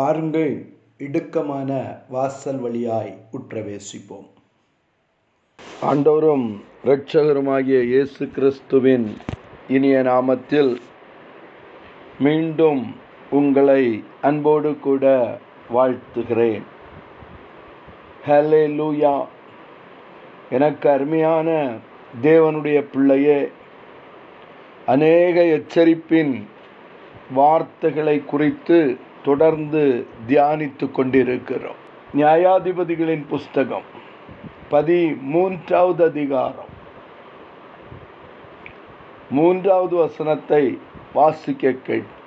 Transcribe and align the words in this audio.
பாருங்கள் 0.00 0.66
இடுக்கமான 0.98 1.70
வாசல் 2.08 2.58
வழியாய் 2.58 3.18
உற்றவேசிப்போம். 3.32 4.28
ஆண்டவரும் 5.82 6.60
இரட்சகருமாகிய 6.84 7.82
இயேசு 7.82 8.28
கிறிஸ்துவின் 8.28 9.16
இனிய 9.68 10.02
நாமத்தில் 10.02 10.76
மீண்டும் 12.18 12.94
உங்களை 13.30 14.04
அன்போடு 14.22 14.78
கூட 14.78 15.04
வாழ்த்துகிறேன். 15.74 16.62
ஹலே 18.26 18.64
லூயா 18.78 19.26
எனக்கு 20.50 20.90
அருமையான 20.90 21.72
தேவனுடைய 22.22 22.80
பிள்ளையே 22.92 23.50
அநேக 24.86 25.42
எச்சரிப்பின் 25.58 26.46
வார்த்தைகளை 27.34 28.24
குறித்து 28.24 28.96
தொடர்ந்து 29.24 30.06
தியானித்து 30.28 30.90
கொண்டிருக்கிறோம். 30.90 31.78
நியாயாதிபதிகளின் 32.16 33.26
புஸ்தகம் 33.28 33.88
பதி 34.68 35.14
மூன்றாவது 35.14 36.04
அதிகாரம். 36.04 36.68
மூன்றாவது 39.30 39.96
வசனத்தை 39.96 40.78
வாசிக்க 41.12 41.72
கேட் 41.72 42.18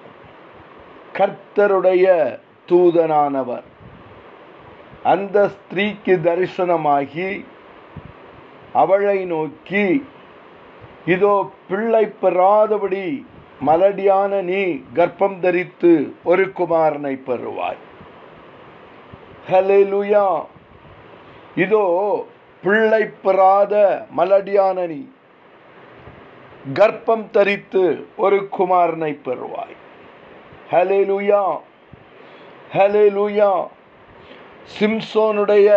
கர்த்தருடைய 1.14 2.40
தூதனானவர் 2.70 3.64
அந்த 5.04 5.52
ஸ்திரீக்கு 5.56 6.16
தரிசனமாகி 6.24 7.46
அவளை 8.74 9.26
நோக்கி 9.26 10.06
இதோ 11.06 11.52
பிள்ளை 11.70 12.06
பெறாதபடி 12.22 13.26
மலடியான 13.68 14.42
நீ 14.50 14.62
கர்ப்பம் 14.98 15.36
தரித்து 15.44 15.92
ஒரு 16.24 16.46
குமாரனை 16.60 17.16
பெறுவாய். 17.28 17.82
ஹலெலுயா 19.50 20.28
இதோ 21.64 21.86
பிள்ளை 22.64 23.04
பெறாத 23.24 23.74
மலடியான 24.18 24.88
நீ 24.94 25.02
கர்ப்பம் 26.80 27.26
தரித்து 27.36 27.84
ஒரு 28.24 28.40
குமாரனை 28.58 29.12
பெறுவாய். 29.28 29.78
ஹலெலுயா 30.72 31.44
ஹலெலுயா 32.76 33.52
சிம்சோனுடைய 34.76 35.70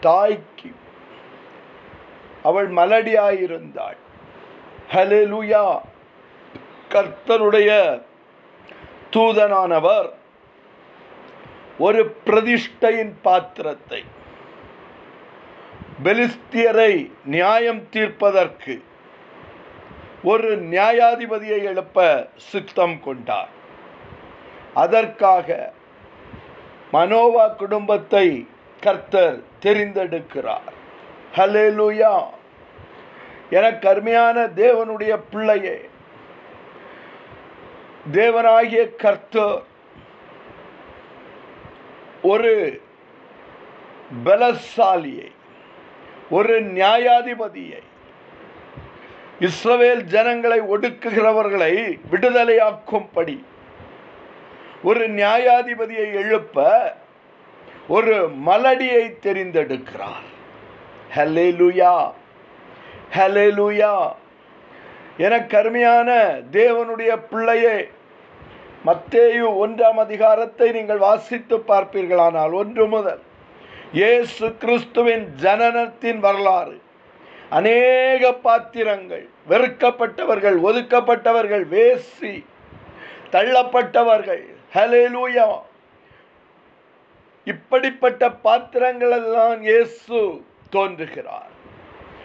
தாய்க்கு 0.00 0.70
அவள் 2.42 2.68
மலடியாயிருந்தாள். 2.80 4.00
ஹலேலுயா 4.92 5.64
கர்த்தருடைய 6.88 7.70
தூதனானவர் 9.10 10.08
ஒரு 11.78 12.02
பிரதிஷ்டையின் 12.26 13.14
பாத்திரத்தை 13.22 14.04
பெலிஸ்தியரை 16.04 16.92
நியாயம் 17.24 17.82
தீர்ப்பதற்கு 17.90 18.74
ஒரு 20.22 20.50
நியாயாதிபதியை 20.56 21.60
எழுப்ப 21.62 22.28
சித்தம் 22.36 22.96
கொண்டார். 23.00 23.52
அதற்காக 24.74 25.72
மனோவா 26.92 27.46
குடும்பத்தை 27.56 28.26
கர்த்தர் 28.80 29.38
தெரிந்தெடுக்கிறார். 29.62 30.72
ஹலேலுயா 31.36 32.14
என 33.50 33.74
கருமையான 33.74 34.46
தேவனுடைய 34.46 35.20
பிள்ளையே. 35.30 35.88
தேவனாகிய 38.12 38.96
கர்த்தர் 38.96 39.62
ஒரு 42.22 42.80
பலசாலியை 44.24 45.30
ஒரு 46.30 46.62
நியாயாதிபதியை 46.62 47.82
இஸ்ரவேல் 49.40 50.00
ஜனங்களை 50.00 50.60
ஒடுக்குகிறவர்களை 50.60 52.00
விடுதலையாக்கும்படி 52.10 53.44
ஒரு 54.82 55.10
நியாயாதிபதியை 55.10 56.14
எழுப்ப 56.14 56.94
ஒரு 57.88 58.30
மலடியை 58.46 59.16
தெரிந்தெடுக்கிறார். 59.22 60.26
ஹலேலுயா 61.16 62.12
ஹலெலுயா 63.16 63.94
என 65.24 65.34
கருமையான 65.52 66.10
தேவனுடைய 66.56 67.12
பிள்ளையே 67.30 67.76
மத்தேயு 68.88 69.46
ஒன்றாம் 69.64 70.00
அதிகாரத்தை 70.02 70.66
நீங்கள் 70.76 71.00
வாசித்து 71.06 71.56
பார்ப்பீர்களானால் 71.70 72.52
ஒன்று 72.60 72.84
முதல் 72.94 73.22
இயேசு 73.98 74.46
கிறிஸ்துவின் 74.62 75.24
ஜனனத்தின் 75.44 76.20
வரலாறு. 76.26 76.76
அநேக 77.58 78.32
பாத்திரங்கள் 78.46 79.24
வெறுக்கப்பட்டவர்கள் 79.50 80.58
ஒதுக்கப்பட்டவர்கள் 80.68 81.64
வேசி 81.74 82.34
தள்ளப்பட்டவர்கள். 83.34 84.44
ஹலேலூயா 84.76 85.48
இப்படிப்பட்ட 87.46 88.22
பாத்திரங்களெல்லாம் 88.46 89.60
இயேசு 89.70 90.18
தோன்றுகிறார். 90.76 91.52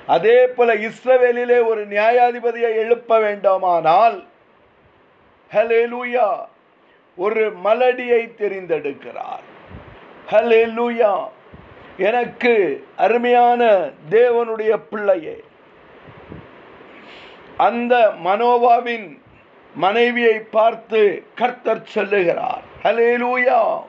அதே 0.07 0.47
போல 0.47 0.75
இஸ்ரவேலிலே 0.75 1.65
ஒரு 1.65 1.87
நியாயாதிபதியை 1.87 2.75
எழுப்ப 2.75 3.19
வேண்டுமானால் 3.19 4.23
ஹலேலூயா 5.53 6.45
ஒரு 7.15 7.51
மலடியை 7.63 8.31
தெரிந்தெடுக்கிறார். 8.37 9.43
ஹலேலூயா 10.31 11.27
எனக்கு 11.97 12.83
அருமையான 12.95 13.89
தேவனுடைய 14.09 14.77
பிள்ளையே 14.89 15.43
அந்த 17.57 18.13
மனோவாவின் 18.23 19.21
மனைவியை 19.75 20.39
பார்த்து 20.39 21.23
கர்த்தர் 21.35 21.85
சொல்லுகிறார் 21.85 22.61
ஹலேலூயா 22.83 23.81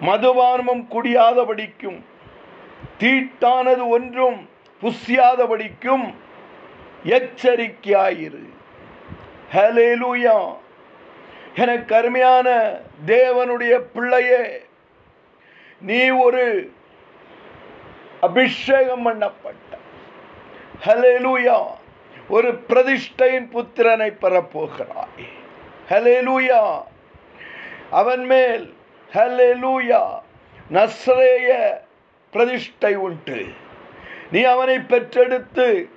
மதுபானமும் 0.00 0.86
குடியாதபடிக்கும் 0.90 2.02
தீட்டானது 2.98 3.88
ஒன்றும் 3.88 4.48
புசியாதபடிக்கும் 4.82 6.14
எச்சரிக்கையாயிரு. 7.04 8.48
ஹலேலூயா 9.52 10.56
எனக்கு 11.54 11.94
அருமையான 11.94 12.78
தேவனுடைய 13.06 13.78
பிள்ளையே 13.78 14.66
நீ 15.80 16.08
ஒரு 16.10 16.72
அபிஷேகம் 18.20 19.10
பண்ணப்பட்ட. 19.10 19.78
ஹலேலூயா 20.84 21.64
ஒரு 22.28 22.52
பிரதிஷ்டையின் 22.68 23.48
புத்திரனை 23.52 24.10
பெறப்போகிறாய். 24.20 25.28
ஹலேலூயா 25.88 26.82
அவன் 27.90 28.24
மேல் 28.24 28.74
ஹலெலூயா 29.14 30.18
நஸ்ரேய 30.70 31.50
பிரதிஷ்டை 32.32 32.94
உண்டு. 32.94 33.44
நீ 34.30 34.42
அவனை 34.42 34.78
பெற்றெடுத்து 34.78 35.88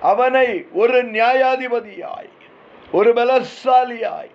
அவனை 0.00 0.66
ஒரு 0.72 1.04
நியாயாதிபதியாய் 1.04 2.30
ஒரு 2.92 3.12
பலசாலியாய் 3.12 4.30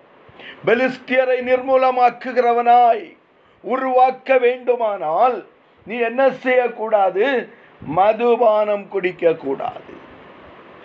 பெலிஸ்தியரை 0.66 1.38
நிர்மூலமாக்குகிறவனாய் 1.48 3.16
உருவாக்க 3.60 4.38
வேண்டுமானால் 4.38 5.46
நீ 5.84 5.98
என்ன 5.98 6.30
செய்யக்கூடாது? 6.30 7.48
மதுபானம் 7.96 8.88
குடிக்க 8.88 9.34
கூடாது 9.34 9.92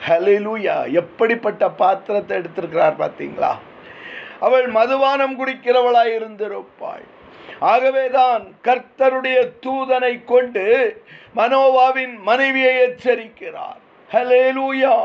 ஹலிலூயா 0.07 0.91
எப்படிப்பட்ட 0.91 1.69
பாத்திரத்தை 1.69 2.37
எடுத்திருக்கிறார் 2.37 2.99
பார்த்தீங்களா? 3.03 3.53
அவள் 4.45 4.67
மதுபானம் 4.77 5.35
குடிக்கிறவளாய் 5.39 6.13
இருந்திருப்பாள். 6.17 7.05
ஆகவேதான் 7.71 8.43
கர்த்தருடைய 8.67 9.37
தூதனை 9.65 10.13
கொண்டு 10.31 10.65
மனோவாவின் 11.39 12.15
மனைவியை 12.27 12.73
எச்சரிக்கிறார். 12.87 13.79
ஹலேலூயா 14.09 14.97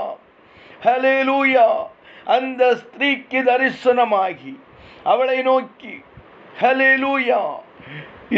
ஹலேலூயா 0.87 1.69
அந்த 2.37 2.63
ஸ்திரீக்கு 2.81 3.41
தரிசனமாகி 3.51 4.55
அவளை 5.13 5.39
நோக்கி 5.51 5.95
ஹலேலூயா 6.63 7.43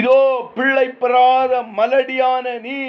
இதோ 0.01 0.21
பிள்ளை 0.57 0.89
பெறாத 1.03 1.63
மலடியான 1.79 2.47
நீ 2.67 2.81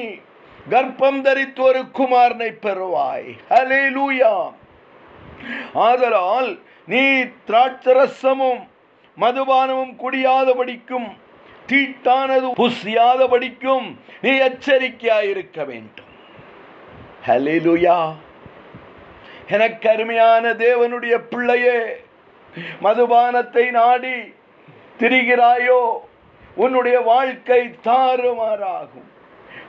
கர்ப்பம் 0.74 1.22
தரித்து 1.28 1.62
ஒரு 1.70 1.82
குமாரனை 2.00 2.50
பெறுவாய். 2.66 3.30
ஹலேலூயா 3.54 4.34
ஆதலால் 5.86 6.52
நீ 6.88 7.24
திராட்சரசமும் 7.48 8.62
மதுபானமும் 9.18 9.96
குடியாத 9.96 10.56
படிக்கும் 10.56 11.10
தீட்டானது 11.68 12.48
புசியாதபடிக்கும் 12.62 13.98
நீ 14.22 14.30
எச்சரிக்கையாயிருக்க 14.30 15.66
வேண்டும். 15.66 16.12
ஹலிலுயா 17.28 18.14
எனக்கு 19.48 19.90
அருமையான 19.90 20.54
தேவனுடைய 20.54 21.18
பிள்ளையே 21.18 22.04
மதுபானத்தை 22.82 23.72
நாடி 23.72 24.16
திரிகிறாயோ 25.00 25.82
உன்னுடைய 26.56 27.00
வாழ்க்கை 27.00 27.62
தாறுமாறாகும். 27.84 29.10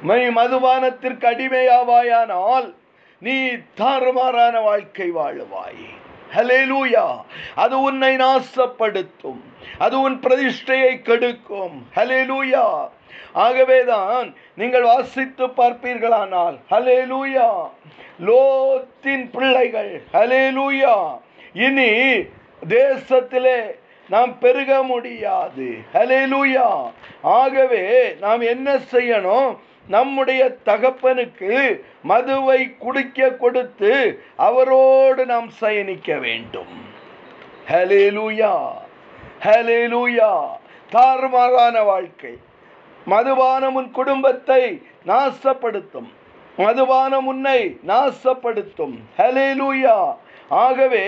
மை 0.03 0.29
மதுபானத்திற்கு 0.29 1.27
அடிமையாவாயானால் 1.33 2.75
நீ 3.19 3.49
தாறுமாறான 3.77 4.63
வாழ்க்கை 4.63 5.13
வாழுவாயே. 5.13 5.91
ஹலேலூயா 6.35 7.07
அது 7.55 7.81
உன்னை 7.81 8.13
நாசப்படுத்தும். 8.17 9.41
அது 9.79 10.01
உன் 10.01 10.17
பிரதிஷ்டையை 10.21 10.93
கெடுக்கும். 11.09 11.77
ஹலேலூயா 11.97 12.67
ஆகவேதான் 13.33 14.35
நீங்கள் 14.61 14.83
வாசித்து 14.83 15.47
பார்ப்பீர்களானால் 15.47 16.57
ஹலேலூயா 16.71 17.49
லோத்தின் 18.29 19.25
பிள்ளைகள் 19.35 19.93
ஹலேலூயா 20.13 20.97
இனி 21.53 21.93
தேசத்திலே 22.69 23.61
நாம் 24.09 24.33
பெருக 24.39 24.83
முடியாது. 24.83 25.67
ஹலேலூயா 25.95 26.69
ஆகவே 27.23 27.85
நாம் 28.21 28.41
என்ன 28.41 28.75
செய்யணும்? 28.93 29.51
நம்முடைய 29.93 30.43
தகப்பனுக்கு 30.65 31.53
மதுவை 32.03 32.61
குடிக்க 32.79 33.31
கொடுத்து 33.31 33.91
அவரோடு 34.37 35.27
நாம் 35.27 35.49
சயனிக்க 35.61 36.19
வேண்டும். 36.19 36.73
ஹலேலூயா 37.71 38.55
ஹலேலூயா 39.43 40.31
தாறுமாறான 40.93 41.85
வாழ்க்கை. 41.85 42.35
மதுபானம் 43.07 43.75
உன் 43.75 43.91
குடும்பத்தை 43.91 44.83
நாசப்படுத்தும். 45.07 46.11
மதுபானம் 46.57 47.27
உன்னை 47.27 47.79
நாசப்படுத்தும். 47.87 48.97
ஹலேலூயா 49.19 49.99
ஆகவே 50.49 51.05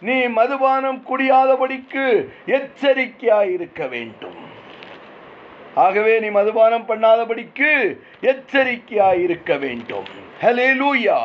நீ 0.00 0.16
மதுபானம் 0.38 1.02
குடியாதபடிக்கு 1.10 2.06
எச்சரிக்கையாயிருக்க 2.46 3.88
வேண்டும். 3.88 4.40
ஆகவே 5.74 6.18
நீ 6.18 6.28
மதுபானம் 6.28 6.88
பண்ணாதபடிக்கு 6.88 7.98
எச்சரிக்கையாயிருக்க 8.20 9.58
வேண்டும். 9.58 10.08
ஹலேலூயா 10.42 11.18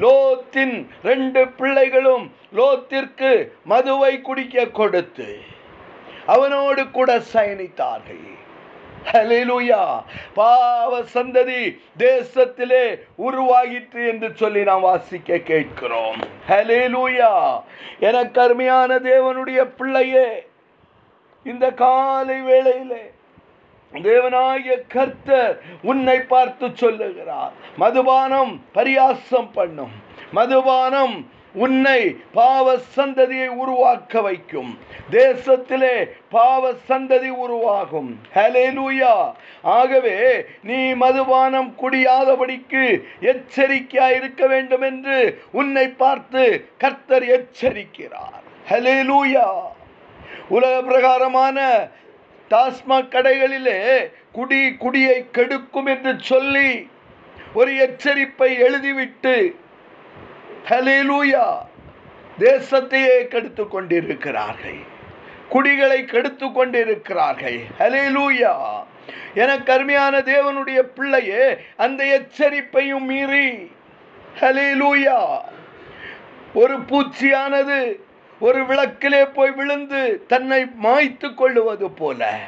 லோத்தின் 0.00 0.86
ரெண்டு 1.02 1.48
பிள்ளைகளும் 1.48 2.32
லோத்திற்கு 2.54 3.48
மதுவை 3.64 4.20
குடிக்க 4.20 4.66
கொடுத்து 4.66 5.38
அவனோடு 6.26 6.90
கூட 6.90 7.18
சயனித்தார்கள். 7.32 8.24
ஹalleluya 9.12 10.02
பாவ 10.34 11.00
சந்ததி 11.14 11.78
தேசத்திலே 11.98 13.00
உருவாகிற்று 13.18 14.08
என்று 14.08 14.30
சொல்லி 14.34 14.62
நாம் 14.62 14.80
வாசிக்க 14.80 15.38
கேட்கிறோம். 15.38 16.16
ஹalleluya 16.48 17.60
எனக்கு 18.00 18.30
கருமையான 18.30 18.98
தேவனுடைய 18.98 19.64
பிள்ளையே 19.76 20.46
இந்த 21.42 21.70
காலை 21.70 22.40
வேளையிலே 22.40 23.14
தேவனாகிய 23.92 24.82
கர்த்தர் 24.88 25.60
உன்னை 25.82 26.20
பார்த்து 26.20 26.70
சொல்லுகிறார். 26.74 27.52
மதுபானம் 27.78 28.60
பரியாசம் 28.74 29.48
பண்ணும். 29.52 29.90
மதுபானம் 30.32 31.34
உன்னை 31.52 32.16
பாவ 32.32 32.78
சந்ததியை 32.96 33.46
உருவாக்க 33.46 34.20
வைக்கும். 34.20 34.78
தேசத்திலே 35.10 36.10
பாவ 36.30 36.72
சந்ததி 36.88 37.28
உருவாகும். 37.28 38.20
ஹalleluya. 38.34 39.32
ஆகவே 39.62 40.44
நீ 40.62 40.94
மதுபானம் 40.94 41.74
குடியாதபடிக்கு 41.82 43.02
எச்சரிக்கையா 43.20 44.16
இருக்க 44.16 44.46
வேண்டும் 44.46 44.82
என்று 44.82 45.42
உன்னை 45.52 45.88
பார்த்து 45.88 46.68
கர்த்தர் 46.78 47.22
எச்சரிக்கிறார். 47.22 48.42
ஹalleluya. 48.68 49.46
உலக 50.48 50.82
பிரகாரமான 50.82 51.88
டாஸ்மாக் 52.50 53.12
கடைகளிலே 53.12 54.10
குடி 54.32 54.60
குடியை 54.70 55.26
கெடுக்கும் 55.30 55.86
என்று 55.86 56.14
சொல்லி 56.18 56.90
ஒரு 57.54 57.72
எச்சரிப்பை 57.72 58.50
எழுதிவிட்டு 58.62 59.54
ஹலேலூயா 60.68 61.46
தேசத்தையே 62.38 63.26
கெடுத்து 63.28 63.68
கொண்டிருக்கிறார்கள். 63.68 64.78
குடிகளை 65.48 66.04
கெடுத்து 66.04 66.52
கொண்டிருக்கிறார்கள். 66.52 67.60
ஹலேலூயா 67.78 68.54
எனக்கு 69.34 69.72
அருமையான 69.72 70.18
தேவனுடைய 70.18 70.80
பிள்ளையே 70.82 71.56
அந்த 71.76 72.04
எச்சரிப்பையும் 72.04 73.06
மீறி 73.06 73.70
ஹலேலூயா 74.40 75.38
ஒரு 76.54 76.80
பூச்சியானது 76.80 78.00
ஒரு 78.40 78.66
விளக்கிலே 78.66 79.26
போய் 79.26 79.50
விழுந்து 79.50 80.24
தன்னை 80.28 80.66
மாய்த்து 80.82 81.34
கொள்ளுவது 81.34 81.90
போல. 81.90 82.38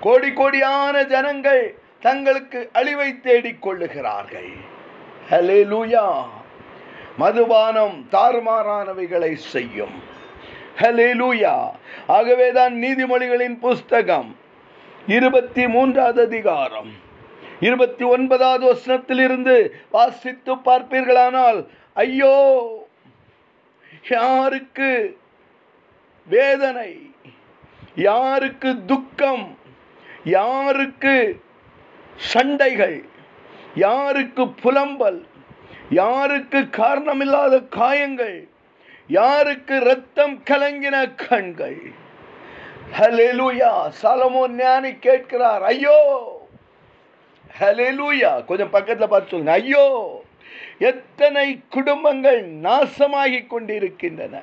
கோடி 0.00 0.28
கோடியான 0.28 1.06
ஜனங்கள் 1.06 1.78
தங்களுக்கு 2.00 2.70
அழிவை 2.72 3.20
தேடிக் 3.20 3.62
கொள்ளுகிறார்கள். 3.62 4.50
ஹலேலூயா 5.30 6.22
மதுபானம் 7.16 8.08
தாறுமாறானவைகளை 8.12 9.34
செய்யும். 9.34 10.02
ஹலேலூயா 10.78 11.70
ஆகவேதான் 12.06 12.74
நீதிமொழிகளின் 12.74 13.58
புஸ்தகம் 13.58 14.36
இருபத்தி 15.06 15.68
மூன்றாவது 15.68 16.22
அதிகாரம். 16.22 16.90
இருபத்தி 17.60 18.04
ஒன்பதாவது 18.04 18.64
வசனத்திலிருந்து 18.72 19.68
வாசித்து 19.90 20.54
பார்ப்பீர்களானால் 20.54 21.66
ஐயோ 21.94 22.36
யாருக்கு 24.04 25.16
வேதனை? 26.26 27.12
யாருக்கு 27.96 28.84
துக்கம்? 28.86 29.56
யாருக்கு 30.24 31.40
சண்டைகள்? 32.16 33.04
யாருக்கு 33.74 34.48
புலம்பல்? 34.48 35.26
யாருக்கு 35.90 36.58
காரணமில்லாத 36.58 37.68
காயங்கள்? 37.68 38.48
யாருக்கு 39.08 39.78
ரத்தம் 39.78 40.42
கலங்கின 40.50 41.14
கண்கள்? 41.16 41.80
ஹலெலுயா 42.98 43.90
சலமோ 44.02 44.48
ஞானி 44.50 44.98
கேட்கிறார் 44.98 45.62
ஐயோ! 45.62 45.98
ஹலெலுயா 47.60 48.44
கொஞ்சம் 48.44 48.70
பக்கத்தில் 48.70 49.08
பார்த்து 49.08 49.30
சொல்லுங்க 49.30 49.52
ஐயோ! 49.52 50.24
எத்தனை 50.78 51.58
குடும்பங்கள் 51.68 52.52
நாசமாகி 52.52 53.46
கொண்டிருக்கின்றன. 53.46 54.42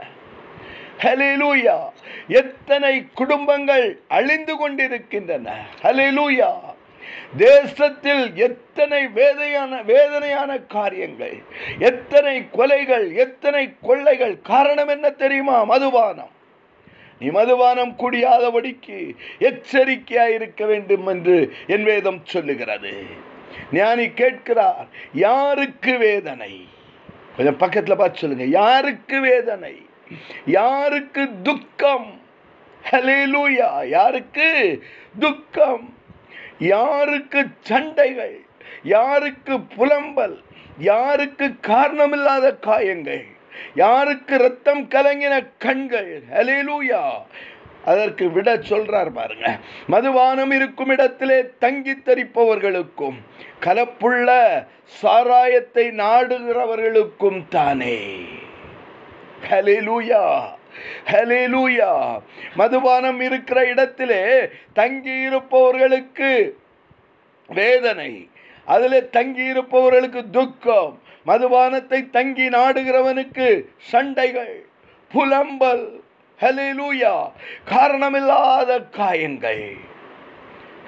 ஹலிலூயா 0.99 1.89
எத்தனை 2.27 3.05
குடும்பங்கள் 3.13 3.99
அழிந்து 4.07 4.57
கொண்டிருக்கின்றன. 4.57 5.65
ஹalleluya 5.81 6.51
தேசத்தில் 7.37 8.35
எத்தனை 8.35 9.05
வேதையான 9.05 9.83
வேதனையான 9.85 10.59
காரியங்கள் 10.59 11.43
எத்தனை 11.79 12.47
கொலைகள் 12.53 13.13
எத்தனை 13.13 13.73
கொள்ளைகள் 13.81 14.41
காரணம் 14.41 14.87
என்ன 14.87 15.09
தெரியுமா? 15.09 15.63
மதுபானம். 15.63 16.33
நீ 17.19 17.29
மதுபானம் 17.29 17.95
குடியாதபடிக்கு 17.97 19.15
எச்சரிக்கையா 19.39 20.27
இருக்க 20.27 20.65
வேண்டும் 20.65 21.07
என்று 21.07 21.51
என் 21.67 21.83
வேதம் 21.83 22.21
சொல்லுகிறது. 22.23 22.93
ஞானி 23.71 24.09
கேட்கிறார் 24.09 24.87
யாருக்கு 25.13 25.97
வேதனை? 25.97 26.67
கொஞ்சம் 27.35 27.59
பக்கத்துல 27.59 27.95
பார்த்து 27.95 28.19
சொல்லுங்க 28.19 28.43
யாருக்கு 28.43 29.19
வேதனை? 29.19 29.85
யாருக்கு 30.45 31.29
துக்கம்? 31.43 32.19
ஹலேலூயா 32.91 33.87
யாருக்கு 33.87 34.83
துக்கம்? 35.19 35.97
யாருக்கு 36.59 37.45
சண்டைகள்? 37.59 38.45
யாருக்கு 38.83 39.59
புலம்பல்? 39.59 40.43
யாருக்கு 40.77 41.45
காரணமில்லாத 41.67 42.59
காயங்கள்? 42.59 43.25
யாருக்கு 43.75 44.37
ரத்தம் 44.37 44.87
கலங்கின 44.87 45.47
கண்கள்? 45.57 46.23
ஹலேலூயா 46.33 47.13
அதற்கு 47.85 48.25
விட 48.31 48.55
சொல்றார் 48.69 49.11
பாருங்க. 49.11 49.47
மதுபானம் 49.89 50.51
இருக்கும் 50.51 50.91
இடத்திலே 50.91 51.39
தங்கி 51.59 51.95
தரிப்பவர்களுக்கும் 52.05 53.17
கலப்புள்ள 53.65 54.29
சாராயத்தை 55.01 55.85
நாடுகிறவர்களுக்கும் 56.03 57.41
தானே. 57.49 57.97
ஹலிலூயா 59.49 60.23
ஹலிலூயா 61.11 61.91
மதுபானம் 62.55 63.21
இருக்கிற 63.21 63.59
இடத்திலே 63.65 64.23
தங்கி 64.73 65.15
இருப்பவர்களுக்கு 65.27 66.31
வேதனை 67.49 68.11
அதில் 68.67 69.09
தங்கி 69.09 69.43
இருப்பவர்களுக்கு 69.43 70.21
துக்கம் 70.29 70.93
மதுபானத்தை 71.25 71.99
தங்கி 72.09 72.47
நாடுகிறவனுக்கு 72.49 73.47
சண்டைகள் 73.91 74.55
புலம்பல் 75.11 75.85
ஹalleluya 76.41 77.31
காரணமில்லாத 77.69 78.89
காயங்கள். 78.89 79.77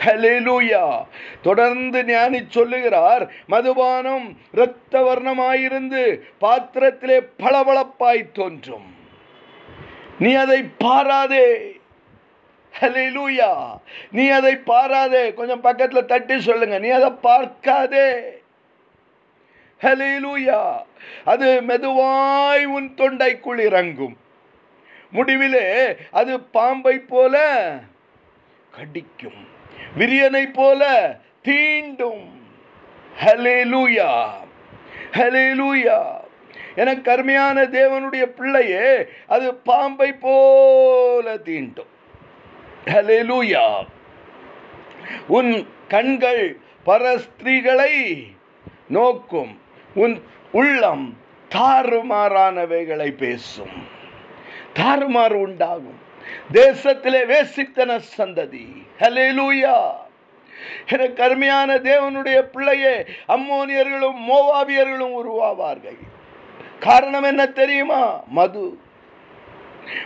ஹalleluya 0.05 1.05
தொடர்ந்து 1.41 2.05
ஞானி 2.05 2.45
சொல்லுகிறார் 2.49 3.31
மதுபானம் 3.47 4.37
இரத்த 4.51 5.01
வர்ணமாயிருந்து 5.01 6.19
பாத்திரத்திலே 6.41 7.27
பளபளப்பாய் 7.39 8.31
தோன்றும். 8.31 8.95
நீ 10.19 10.33
அதை 10.33 10.63
பாராதே. 10.83 11.79
ஹalleluya 12.79 13.79
நீ 14.11 14.27
அதை 14.29 14.55
பாராதே. 14.55 15.33
கொஞ்சம் 15.33 15.63
பக்கத்துல 15.63 16.05
தட்டி 16.05 16.41
சொல்லுங்க. 16.41 16.79
நீ 16.79 16.89
அதை 16.89 17.09
பார்க்காதே. 17.09 18.13
ஹalleluya 19.81 20.81
அது 21.25 21.61
மெதுவாய் 21.61 22.63
உன் 22.63 22.93
தொண்டைக்குள் 22.97 23.59
இறங்கும். 23.59 24.17
முடிவிலே 25.13 25.95
அது 26.11 26.39
பாம்பை 26.39 26.99
போல 26.99 27.35
கடிக்கும் 28.71 29.41
விரியனை 29.97 30.53
போல 30.53 30.81
தீண்டும். 31.43 32.25
ஹலேலூயா 33.23 34.11
ஹலேலூயா 35.11 35.99
எனக்கு 36.75 37.01
கருமையான 37.01 37.63
தேவனுடைய 37.63 38.25
பிள்ளையே 38.25 39.05
அது 39.27 39.55
பாம்பை 39.55 40.13
போல 40.13 41.35
தீண்டும். 41.35 41.91
ஹலேலூயா 42.85 43.65
உன் 45.27 45.67
கண்கள் 45.87 46.57
பரஸ்திரீகளை 46.85 47.93
நோக்கும் 48.87 49.59
உன் 49.93 50.23
உள்ளம் 50.51 51.17
தாறுமாறானவைகளை 51.49 53.09
பேசும். 53.11 53.96
தாறுமாறு 54.77 55.33
உண்டாகும். 55.33 55.99
தேசத்திலே 56.53 57.25
வேசித்தன 57.25 57.99
சந்ததி. 58.17 58.87
ஹalleluya. 58.99 59.91
எனக்கு 60.87 61.23
அருமையான 61.23 61.75
தேவனுடைய 61.75 62.39
பிள்ளையே 62.39 63.05
அம்மோனியர்களும் 63.27 64.15
மோவாபியர்களும் 64.29 65.13
உருவாவார்கள். 65.13 65.97
காரணம் 66.79 67.23
என்ன 67.23 67.45
தெரியுமா? 67.45 68.23
மது. 68.27 68.79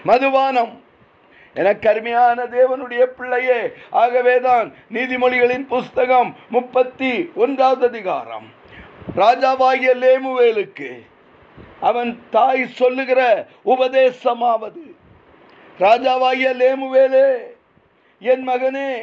மதுபானம். 0.03 0.83
எனக்கு 1.53 1.89
அருமையான 1.89 2.43
தேவனுடைய 2.43 3.01
பிள்ளையே 3.01 3.71
ஆகவேதான் 3.89 4.73
நீதிமொழிகளின் 4.93 5.67
புஸ்தகம் 5.67 6.35
முப்பத்தி 6.49 7.31
ஒன்றாவது 7.35 7.87
அதிகாரம். 7.87 8.47
ராஜாவாகிய 9.15 9.93
லேமுவேலுக்கு 9.93 11.09
அவன் 11.81 12.23
தாய் 12.31 12.67
சொல்லுகிற 12.67 13.47
உபதேசமாவது. 13.65 14.95
ராஜாவாகிய 15.79 16.53
லேமுவேலே 16.53 17.37
என் 18.19 18.47
மகனே 18.47 18.97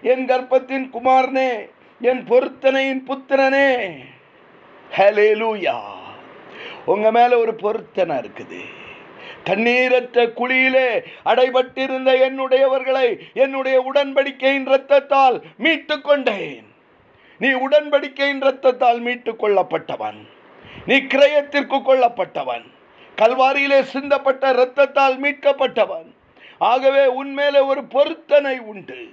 என் 0.00 0.26
கர்ப்பத்தின் 0.26 0.90
குமாரனே 0.90 1.70
என் 2.00 2.24
பொருத்தனையின் 2.24 3.02
புத்திரனே. 3.06 3.96
ஹalleluya. 4.96 5.78
உங்க 6.84 7.10
மேல 7.10 7.38
ஒரு 7.38 7.54
பொருத்தனை 7.54 8.16
இருக்குது. 8.16 8.60
தண்ணீரற்ற 9.44 10.32
குழியிலே 10.32 11.02
அடைபட்டிருந்த 11.24 12.12
என்னுடையவர்களை 12.12 13.18
என்னுடைய 13.34 13.80
உடன்படிக்கையின் 13.80 14.68
இரத்தத்தால் 14.68 15.42
மீட்டுக் 15.56 16.04
கொண்டேன் 16.04 16.74
நீ 17.38 17.48
உடன்படிக்கையின் 17.48 18.42
இரத்தத்தால் 18.42 19.00
மீட்டுக் 19.00 19.44
கொள்ளப்பட்டவன் 19.44 20.28
நீ 20.86 20.96
கிரயத்திற்கு 20.96 21.78
கொள்ளப்பட்டவன் 21.82 22.66
கல்வாரியிலே 23.18 23.80
சிந்தப்பட்ட 23.92 24.52
இரத்தத்தால் 24.52 25.16
மீட்கப்பட்டவன். 25.18 26.14
ஆகவே 26.58 27.06
உன்மேலே 27.06 27.66
ஒரு 27.66 27.84
பொருத்தனை 27.84 28.58
உண்டு. 28.58 29.08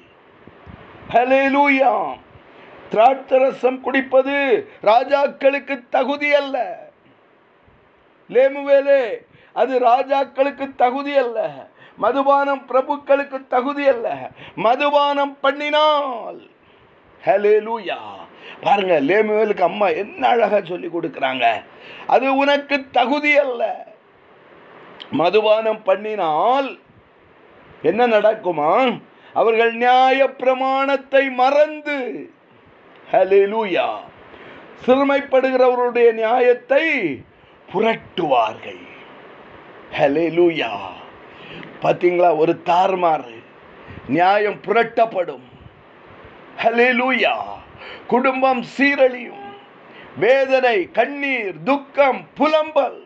ஹalleluya 1.14 2.18
திராட்சரசம் 2.92 3.82
குடிப்பது 3.82 4.36
ராஜாக்களுக்கு 4.84 5.84
தகுதி 5.90 6.34
அல்ல 6.34 6.88
லேமுவேலே 8.30 9.02
அது 9.54 9.80
ராஜாக்களுக்கு 9.80 10.76
தகுதி 10.76 11.18
அல்ல 11.18 11.68
மதுபானம் 12.02 12.64
பிரபுக்களுக்கு 12.68 13.48
தகுதி 13.48 13.88
அல்ல 13.88 14.30
மதுபானம் 14.56 15.38
பண்ணினால். 15.44 16.50
ஹalleluya 17.26 18.27
பாருங்க 18.62 19.02
லேமுவேலுக்கு 19.02 19.62
அம்மா 19.62 19.88
என்ன 19.88 20.28
அழகா 20.28 20.62
சொல்லி 20.62 20.88
கொடுக்கறாங்க. 20.88 21.64
அது 22.08 22.36
உனக்கு 22.36 22.90
தகுதி 22.92 23.38
அல்ல. 23.38 23.88
மதுபானம் 25.12 25.82
பண்ணினால் 25.86 26.80
என்ன 27.82 28.08
நடக்குமா? 28.08 29.02
அவர்கள் 29.34 29.74
நியாய 29.74 30.30
பிரமாணத்தை 30.30 31.30
மறந்து. 31.30 32.30
ஹalleluya. 33.12 33.88
சிறுமைப்படுகிறவருடைய 34.86 36.12
நியாயத்தை 36.12 37.22
புரட்டுவார்கள். 37.74 38.88
ஹalleluya. 40.00 40.70
பாத்தீங்களா? 41.82 42.38
ஒரு 42.38 42.62
தார்மாறு 42.66 43.44
நியாயம் 44.08 44.62
புரட்டப்படும். 44.62 45.46
ஹலிலூயா 46.64 47.36
குடும்பம் 48.08 48.66
சீரழியும். 48.78 49.46
வேதனை 50.18 50.92
கண்ணீர் 50.92 51.64
துக்கம் 51.64 52.28
புலம்பல். 52.38 53.06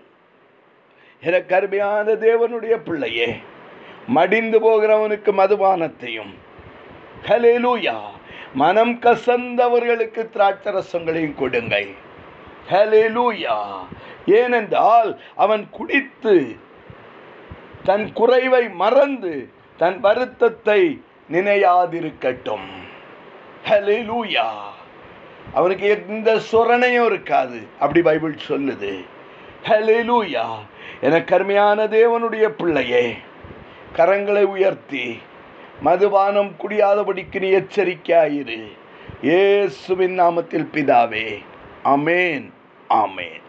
என 1.22 1.42
கருமையான 1.42 2.12
தேவனுடைய 2.12 2.76
பிள்ளையே 2.76 3.40
மடிந்து 4.08 4.60
போகிறவனுக்கு 4.60 5.32
மதுபானத்தையும். 5.32 6.34
ஹalleluya. 7.28 8.00
மனம் 8.54 9.00
கசந்தவர்களுக்கு 9.00 10.30
திராட்சரசங்களையும் 10.30 11.36
கொடுங்கள். 11.36 11.88
ஹalleluya. 12.70 13.58
ஏனென்றால் 14.26 15.22
அவன் 15.36 15.70
குடித்து 15.70 16.56
தன் 17.84 18.14
குறைவை 18.14 18.70
மறந்து 18.70 19.50
தன் 19.78 20.00
வருத்தத்தை 20.00 21.02
நினையாதிருக்கட்டும். 21.32 22.81
ஹலெலூயா 23.70 24.50
அவனுக்கு 25.54 26.04
எந்த 26.08 26.40
சொரணையும் 26.52 27.06
இருக்காது. 27.06 27.60
அப்படி 27.80 28.02
பைபிள் 28.02 28.38
சொல்லுது. 28.48 29.06
ஹலெலூயா 29.64 30.46
என 31.02 31.24
கருமையான 31.24 31.84
தேவனுடைய 31.84 32.50
பிள்ளையே 32.50 33.18
கரங்களை 33.96 34.44
உயர்த்தி 34.44 35.22
மதுபானம் 35.84 36.52
குடியாதபடிக்கு 36.64 37.40
நீ 37.40 37.50
எச்சரிக்கையாயிரு. 37.52 38.72
இயேசுவின் 39.22 40.20
நாமத்தில் 40.22 40.68
பிதாவே. 40.74 41.44
அமேன் 41.84 42.52
ஆமேன். 42.90 43.40